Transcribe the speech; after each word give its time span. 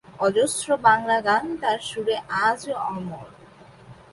অজস্র 0.19 0.67
বাংলা 0.87 1.17
গান 1.21 1.45
তার 1.61 1.79
সুরে 1.89 2.15
আজও 2.45 2.73
অমর। 2.87 3.27